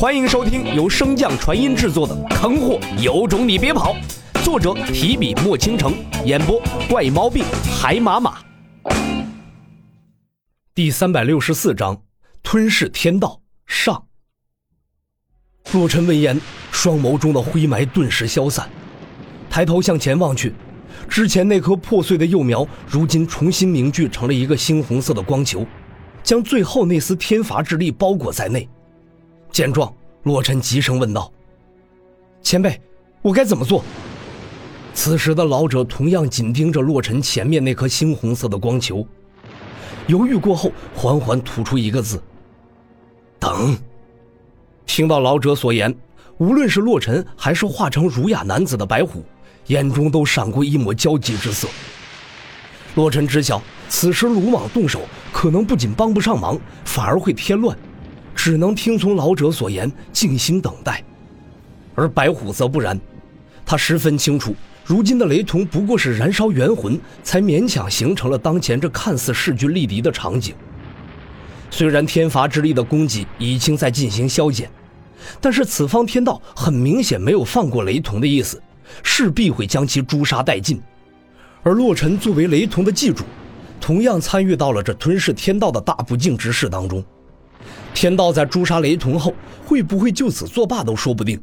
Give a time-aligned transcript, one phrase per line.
[0.00, 3.94] 欢迎收听由升降传音制作的《坑货有种你别跑》，
[4.42, 5.92] 作者提笔墨倾城，
[6.24, 6.58] 演播
[6.88, 7.44] 怪猫病
[7.78, 8.38] 海马马。
[10.74, 12.00] 第三百六十四章：
[12.42, 14.06] 吞噬天道上。
[15.74, 16.40] 洛尘闻言，
[16.72, 18.70] 双眸中的灰霾顿时消散，
[19.50, 20.54] 抬头向前望去，
[21.10, 25.66] 之前那颗破碎的幼苗，如今重新凝聚成了一个猩红色的光球，
[26.22, 28.66] 将最后那丝天罚之力包裹在内。
[29.60, 31.30] 见状，洛尘急声问道
[32.40, 32.80] ：“前辈，
[33.20, 33.84] 我该怎么做？”
[34.94, 39.06] 此时的老者同样紧盯着洛尘前面那颗猩红色的光球，
[40.06, 42.22] 犹豫过后，缓缓吐出一个字
[43.38, 43.76] ：“等。”
[44.86, 45.94] 听到老者所言，
[46.38, 49.22] 无论是洛尘还是化成儒雅男子的白虎，
[49.66, 51.68] 眼中都闪过一抹焦急之色。
[52.94, 57.76] 洛尘知晓，此时鲁莽动手，可能不仅帮不上忙，反而会添乱。
[58.42, 61.04] 只能听从老者所言，静心等待。
[61.94, 62.98] 而白虎则不然，
[63.66, 70.54] 他十分清楚，如今的雷同不过是燃烧元魂，才勉强形成了当前这看似势均力敌的场景。
[71.70, 74.70] 虽然天罚之力的攻击已经在进行消减，
[75.38, 78.58] 但是此方天道很明显没有放过雷同的意思，
[79.02, 80.80] 势必会将其诛杀殆尽。
[81.62, 83.22] 而洛尘作为雷同的祭主，
[83.82, 87.04] 同样参与到了这吞噬天道的大不敬之事当中。
[87.94, 91.40] 天道在诛杀雷同后，会不会就此作罢都说不定。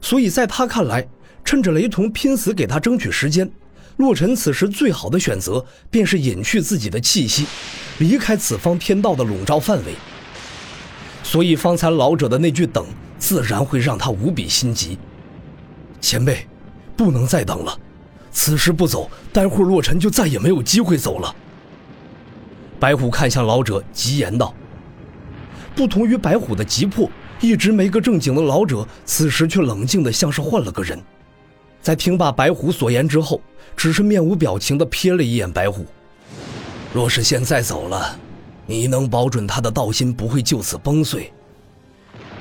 [0.00, 1.06] 所以在他看来，
[1.44, 3.50] 趁着雷同拼死给他争取时间，
[3.98, 7.46] 洛尘此时最好的选择便是隐去自己的气息，
[7.98, 9.92] 离开此方天道的笼罩范围。
[11.22, 12.84] 所以方才老者的那句“等”，
[13.18, 14.98] 自然会让他无比心急。
[16.00, 16.46] 前辈，
[16.96, 17.78] 不能再等了，
[18.32, 21.34] 此时不走，待会儿洛尘就再也没有机会走了。
[22.80, 24.52] 白虎看向老者，急言道。
[25.74, 30.98] 不同于白虎的急迫，一直没个正经的老者，此时却冷静的像是换了个人。
[31.80, 33.40] 在听罢白虎所言之后，
[33.76, 35.84] 只是面无表情的瞥了一眼白虎。
[36.92, 38.18] 若是现在走了，
[38.66, 41.32] 你能保准他的道心不会就此崩碎？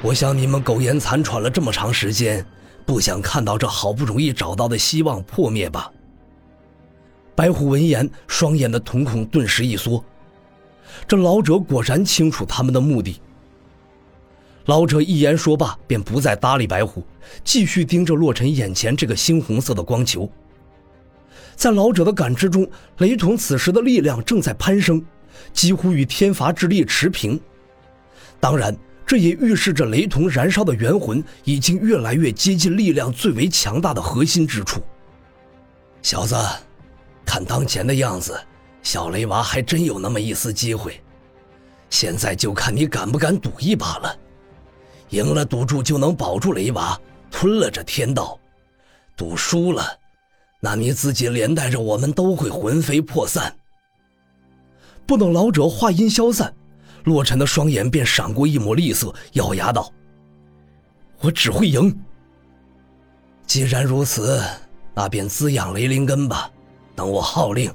[0.02, 2.46] 我想你们苟延残喘了这么长时间，
[2.86, 5.92] 不想看到这好不容易找到的希望破灭吧？
[7.34, 10.04] 白虎闻言，双眼的瞳孔顿时一缩。
[11.08, 13.20] 这老者果然清楚他们的目的。
[14.66, 17.04] 老者一言说罢，便不再搭理白虎，
[17.44, 20.30] 继续盯着洛尘眼前这个猩红色的光球。
[21.56, 22.70] 在老者的感知中，
[23.00, 25.04] 雷同此时的力量正在攀升，
[25.52, 27.40] 几乎与天罚之力持平。
[28.40, 28.76] 当然，
[29.06, 34.82] 这也预示着雷同燃烧的元魂已经越来越接近力量最为强大的核心之处。
[36.02, 36.36] 小子，
[37.26, 38.40] 看当前的样子。
[38.84, 41.02] 小雷娃还真有那么一丝机会，
[41.90, 44.18] 现在就看你敢不敢赌一把了。
[45.10, 47.00] 赢了赌注就能保住雷娃，
[47.30, 48.40] 吞了这天道；
[49.16, 49.86] 赌输了，
[50.60, 53.54] 那你自己连带着我们都会魂飞魄散。
[55.06, 56.54] 不等老者话音消散，
[57.04, 59.92] 洛尘的双眼便闪过一抹厉色，咬牙道
[61.20, 61.94] ：“我只会赢。
[63.46, 64.42] 既然如此，
[64.94, 66.50] 那便滋养雷灵根吧，
[66.96, 67.72] 等我号令。”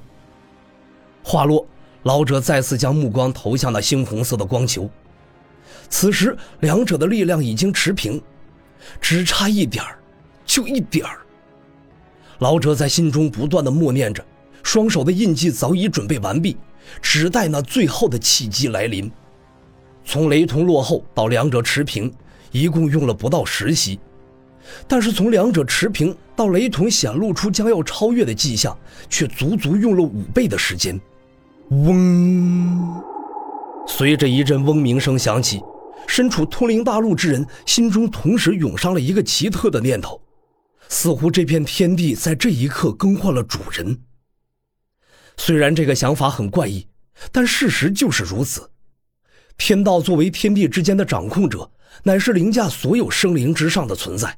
[1.29, 1.67] 话落，
[2.03, 4.89] 老者再次将目光投向那猩红色的光球。
[5.89, 8.21] 此时，两者的力量已经持平，
[9.01, 9.99] 只差一点儿，
[10.45, 11.19] 就一点儿。
[12.39, 14.23] 老者在心中不断的默念着，
[14.63, 16.55] 双手的印记早已准备完毕，
[17.01, 19.11] 只待那最后的契机来临。
[20.05, 22.09] 从雷同落后到两者持平，
[22.53, 23.99] 一共用了不到十息，
[24.87, 28.77] 但是从两者持平到雷同显露出将要超越的迹象，
[29.09, 30.97] 却足足用了五倍的时间。
[31.69, 33.03] 嗡！
[33.87, 35.61] 随着一阵嗡鸣声响起，
[36.07, 40.21] 身处通灵大陆之人心中同时涌上了一个奇特的念头，
[40.87, 44.01] 似乎这片天地在这一刻更换了主人。
[45.35, 46.87] 虽然这个想法很怪异，
[47.31, 48.69] 但事实就是如此。
[49.57, 51.71] 天道作为天地之间的掌控者，
[52.03, 54.37] 乃是凌驾所有生灵之上的存在。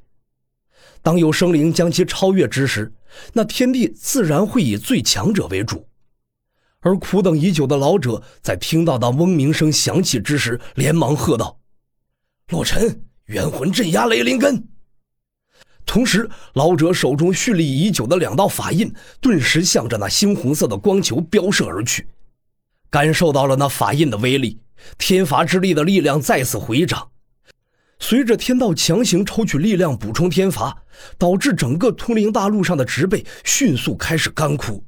[1.01, 2.91] 当有生灵将其超越之时，
[3.33, 5.88] 那天地自然会以最强者为主。
[6.81, 11.59] 而苦等已久的老者在听到那嗡鸣声响起之时，连忙喝道
[12.49, 14.65] ：“洛尘，元魂镇压雷灵根！”
[15.85, 22.07] 同时，老者手中蓄力已久的两道法印顿时向着那猩红色的光球飙射而去。
[22.89, 24.59] 感受到了那法印的威力，
[24.97, 27.09] 天罚之力的力量再次回涨。
[27.99, 30.83] 随着天道强行抽取力量补充天罚，
[31.17, 34.83] 导致整个通灵大陆上的植被迅速开始干枯。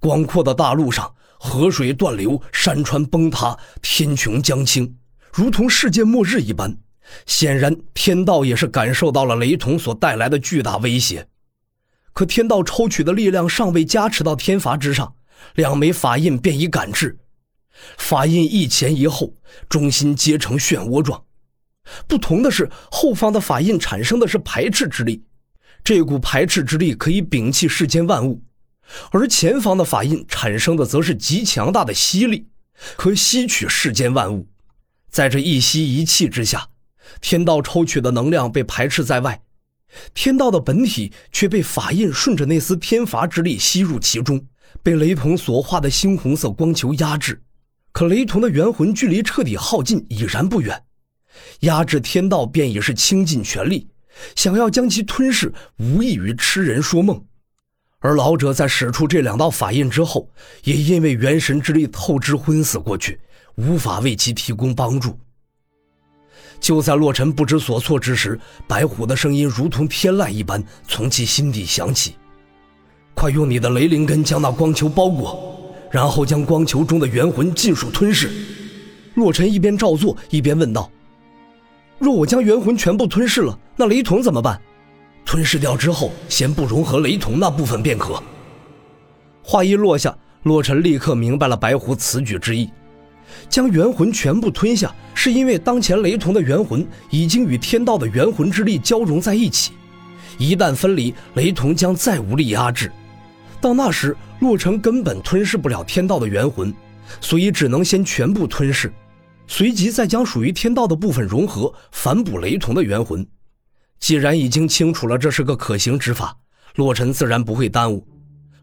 [0.00, 4.96] 广阔的大陆上，河水断流，山川崩塌，天穹将倾，
[5.32, 6.76] 如同世界末日一般。
[7.26, 11.28] 显然，天道也是感受到了雷同所带来的巨大威胁。
[12.14, 15.14] 可天道抽取的力量尚未加持到天罚之上，
[15.54, 17.18] 两枚法印便已感知。
[17.98, 19.34] 法印一前一后，
[19.68, 21.22] 中心结成漩涡状。
[22.06, 25.22] 不同的是，后方的法印产生的是排斥之力，
[25.82, 28.40] 这股排斥之力可以摒弃世间万物；
[29.10, 32.48] 而前方的法印产生的则是极强大的吸力，
[32.96, 34.46] 可吸取世间万物。
[35.10, 36.68] 在这一吸一气之下，
[37.20, 39.42] 天道抽取的能量被排斥在外，
[40.12, 44.44] 天道的本体却被法印顺着那丝天罚之力吸入其中，
[44.82, 47.40] 被雷同所化的猩红色光球压制。
[47.92, 50.82] 可雷同的元魂距离彻底耗尽已然不远，
[51.60, 53.88] 压制天道便已是倾尽全力，
[54.34, 57.24] 想要将其吞噬，无异于痴人说梦。
[58.04, 60.28] 而老者在使出这两道法印之后，
[60.64, 63.18] 也因为元神之力透支昏死过去，
[63.54, 65.18] 无法为其提供帮助。
[66.60, 72.14] 就在洛尘不知所措之时，白虎的声音如同天籁一般从其心底响起
[73.16, 75.50] ：“快用你的雷灵根将那光球包裹。”
[75.90, 78.30] 然后将光球中的元魂尽数吞噬。
[79.14, 80.90] 洛尘一边照做，一边问道
[81.98, 84.60] ：“若我将元魂全部吞噬了，那雷同怎么办？
[85.24, 88.22] 吞噬掉之后，先不融合雷同那部分便可。”
[89.42, 92.70] 话一落下，洛尘立刻明白了白狐此举之意：
[93.48, 99.72] 将元魂全部吞下，是因为当前雷同的元魂已经与天道的元魂之力交融在一起，
[100.38, 102.90] 一旦分离，雷同将再无力压制。
[103.60, 106.72] 到那时，洛尘根本吞噬不了天道的元魂，
[107.20, 108.92] 所以只能先全部吞噬，
[109.46, 113.26] 随即再将属于天道的部分融合，反哺雷同的元魂。
[114.04, 116.36] 既然已经清楚了这是个可行之法，
[116.74, 118.06] 洛尘自然不会耽误。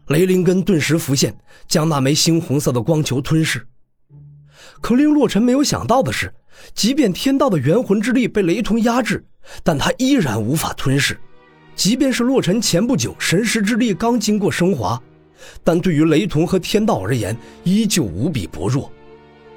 [0.06, 1.36] 雷灵根顿时浮现，
[1.66, 3.66] 将那枚猩红色的光球吞噬。
[4.80, 6.32] 可令洛尘没有想到的是，
[6.74, 9.26] 即便天道的元魂之力被雷同压制，
[9.64, 11.18] 但他依然无法吞噬。
[11.74, 15.02] 即便是洛尘前不久神识之力刚经过升华，
[15.64, 18.92] 但对于雷同和天道而言，依旧无比薄弱。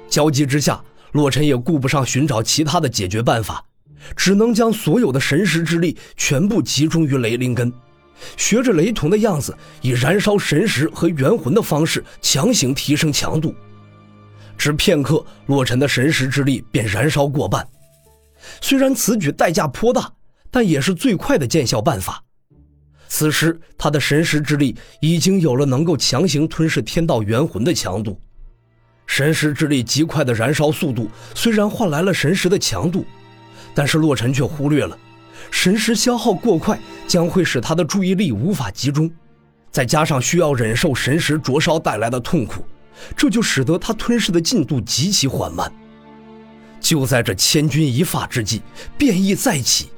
[0.08, 3.64] 焦急之下，洛尘也顾不上寻找其他的解决办法，
[4.14, 7.72] 只能将所有的神识之力全部集中于雷灵根，
[8.36, 13.54] 学着雷同的样子，以燃烧神识和元魂的方式强行提升强度。
[14.58, 17.66] 只片刻，洛尘的神识之力便燃烧过半。
[18.60, 20.12] 虽然此举代价颇大。
[20.48, 22.22] 但也是最快的见效办法。
[23.08, 28.18] 此时，他的神识之力已经有了能够强行吞噬天道元魂的强度。
[29.06, 33.04] 神识之力极快的燃烧速度虽然换来了神识的强度，
[33.76, 34.98] 但是洛尘却忽略了，
[35.50, 39.10] 神识消耗过快将会使他的注意力无法集中，
[39.70, 42.64] 再加上需要忍受神识灼烧带来的痛苦，
[43.14, 45.70] 这就使得他吞噬的进度极其缓慢。
[46.80, 48.62] 就在这千钧一发之际，
[48.96, 49.90] 变异再起。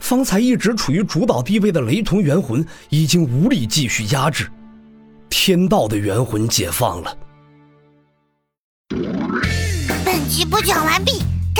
[0.00, 4.50] 方才一直处于主导地位的雷同元魂已经无力继续压制，
[5.30, 7.16] 天道的元魂解放了。
[10.04, 11.22] 本集播讲完毕，